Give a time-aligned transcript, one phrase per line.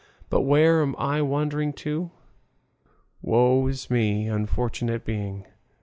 [0.31, 2.09] But where am I wandering to?
[3.21, 5.45] Woe is me, unfortunate being!